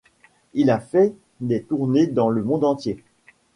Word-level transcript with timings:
Il 0.55 0.71
a 0.71 0.79
fait 0.79 1.13
des 1.41 1.61
tournées 1.61 2.07
dans 2.07 2.29
le 2.31 2.43
monde 2.43 2.63
entier. 2.63 3.03